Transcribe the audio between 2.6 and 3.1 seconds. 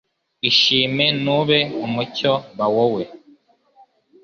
wowe.